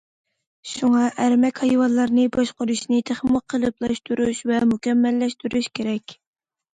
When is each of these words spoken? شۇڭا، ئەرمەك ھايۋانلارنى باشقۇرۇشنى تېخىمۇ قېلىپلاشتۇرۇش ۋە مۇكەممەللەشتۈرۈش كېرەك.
شۇڭا، 0.67 1.01
ئەرمەك 1.25 1.59
ھايۋانلارنى 1.65 2.23
باشقۇرۇشنى 2.37 2.99
تېخىمۇ 3.09 3.41
قېلىپلاشتۇرۇش 3.53 4.41
ۋە 4.53 4.63
مۇكەممەللەشتۈرۈش 4.73 5.69
كېرەك. 5.81 6.17